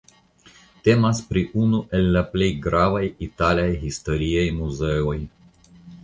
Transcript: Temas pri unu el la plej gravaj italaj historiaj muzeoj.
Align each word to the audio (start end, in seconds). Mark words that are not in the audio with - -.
Temas 0.85 1.19
pri 1.33 1.41
unu 1.63 1.81
el 1.97 2.07
la 2.15 2.23
plej 2.31 2.47
gravaj 2.63 3.01
italaj 3.25 3.67
historiaj 3.83 4.47
muzeoj. 4.61 5.15